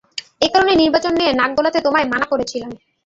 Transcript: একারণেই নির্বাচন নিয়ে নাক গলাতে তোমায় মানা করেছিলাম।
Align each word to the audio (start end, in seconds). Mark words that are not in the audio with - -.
একারণেই 0.41 0.79
নির্বাচন 0.81 1.13
নিয়ে 1.15 1.31
নাক 1.33 1.51
গলাতে 1.57 1.79
তোমায় 1.85 2.07
মানা 2.11 2.25
করেছিলাম। 2.31 2.71